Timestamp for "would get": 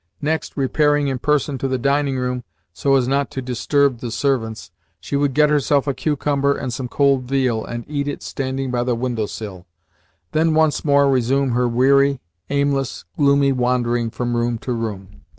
5.15-5.51